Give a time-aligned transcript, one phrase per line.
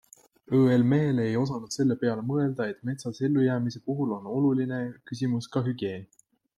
[0.59, 5.67] ÕL Mehele ei osanud selle peale mõelda, et metsas ellujäämise puhul on oluline küsimus ka
[5.71, 6.13] hügieen.